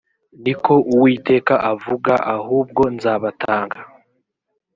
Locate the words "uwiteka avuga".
0.93-2.13